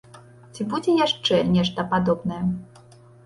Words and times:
Ці 0.55 0.65
будзе 0.71 0.95
яшчэ 0.99 1.37
нешта 1.57 1.85
падобнае? 1.93 2.39